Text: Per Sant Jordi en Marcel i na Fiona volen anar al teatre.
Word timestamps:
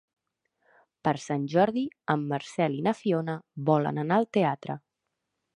Per 1.07 1.13
Sant 1.25 1.43
Jordi 1.51 1.83
en 2.15 2.25
Marcel 2.33 2.79
i 2.81 2.83
na 2.89 2.97
Fiona 3.03 3.39
volen 3.71 4.05
anar 4.07 4.21
al 4.23 4.29
teatre. 4.39 4.79